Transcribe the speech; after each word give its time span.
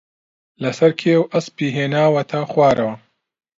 لەسەر 0.63 0.91
کێو 0.99 1.21
ئەسپی 1.33 1.73
ھێناوەتە 1.77 2.39
خوارەوە 2.51 2.95